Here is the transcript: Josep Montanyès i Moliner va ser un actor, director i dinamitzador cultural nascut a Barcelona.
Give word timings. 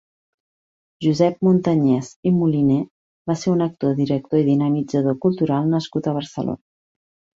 Josep 1.05 1.35
Montanyès 1.47 2.09
i 2.29 2.31
Moliner 2.39 2.79
va 3.33 3.37
ser 3.43 3.53
un 3.53 3.61
actor, 3.69 3.95
director 4.03 4.41
i 4.43 4.49
dinamitzador 4.51 5.21
cultural 5.27 5.73
nascut 5.75 6.11
a 6.13 6.17
Barcelona. 6.21 6.61